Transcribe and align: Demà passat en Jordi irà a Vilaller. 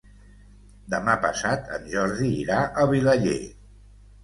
Demà 0.93 1.15
passat 1.25 1.69
en 1.77 1.85
Jordi 1.93 2.33
irà 2.39 2.65
a 2.65 2.89
Vilaller. 2.95 3.39